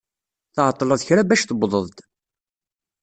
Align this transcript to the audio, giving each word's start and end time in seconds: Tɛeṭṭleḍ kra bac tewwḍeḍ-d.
Tɛeṭṭleḍ 0.53 1.01
kra 1.07 1.23
bac 1.29 1.41
tewwḍeḍ-d. 1.43 1.97